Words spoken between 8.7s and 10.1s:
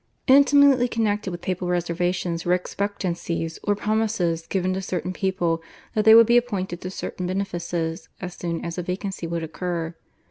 a vacancy would occur.